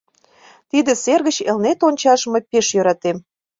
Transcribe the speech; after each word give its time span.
Тиде 0.69 0.91
сер 1.03 1.19
гыч 1.27 1.37
Элнет 1.49 1.79
ончаш 1.87 2.21
мый 2.31 2.41
пеш 2.51 2.67
йӧратем. 2.75 3.17